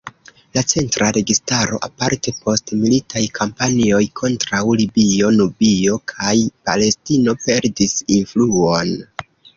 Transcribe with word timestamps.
La 0.57 0.61
centra 0.69 1.07
registaro 1.17 1.79
aparte 1.87 2.33
post 2.45 2.73
militaj 2.85 3.23
kampanjoj 3.35 4.01
kontraŭ 4.21 4.63
Libio, 4.81 5.29
Nubio 5.41 5.99
kaj 6.15 6.35
Palestino 6.71 7.37
perdis 7.47 7.95
influon. 8.21 8.97